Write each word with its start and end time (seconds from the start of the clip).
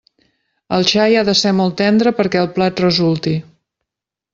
El 0.77 0.87
xai 0.91 1.19
ha 1.19 1.23
de 1.29 1.37
ser 1.43 1.53
molt 1.59 1.77
tendre 1.85 2.17
perquè 2.23 2.43
el 2.43 2.53
plat 2.59 2.85
resulti. 2.89 3.37